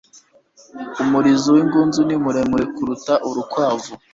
Umurizo 1.01 1.47
w'ingunzu 1.55 1.99
ni 2.07 2.15
muremure 2.23 2.65
kuruta 2.75 3.13
urukwavu. 3.27 3.91